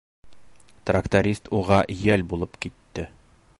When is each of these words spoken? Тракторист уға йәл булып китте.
Тракторист 0.91 1.51
уға 1.59 1.79
йәл 1.99 2.27
булып 2.35 2.61
китте. 2.67 3.09